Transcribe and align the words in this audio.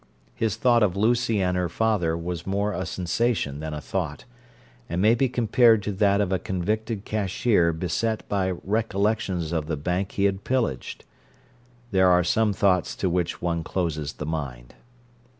His 0.33 0.55
thought 0.55 0.81
of 0.81 0.97
Lucy 0.97 1.39
and 1.43 1.55
her 1.55 1.69
father 1.69 2.17
was 2.17 2.47
more 2.47 2.73
a 2.73 2.87
sensation 2.87 3.59
than 3.59 3.75
a 3.75 3.79
thought, 3.79 4.25
and 4.89 4.99
may 4.99 5.13
be 5.13 5.29
compared 5.29 5.83
to 5.83 5.91
that 5.91 6.19
of 6.21 6.31
a 6.31 6.39
convicted 6.39 7.05
cashier 7.05 7.71
beset 7.71 8.27
by 8.27 8.49
recollections 8.63 9.51
of 9.51 9.67
the 9.67 9.77
bank 9.77 10.13
he 10.13 10.23
had 10.25 10.43
pillaged—there 10.43 12.09
are 12.09 12.23
some 12.23 12.51
thoughts 12.51 12.95
to 12.95 13.11
which 13.11 13.43
one 13.43 13.63
closes 13.63 14.13
the 14.13 14.25
mind. 14.25 14.73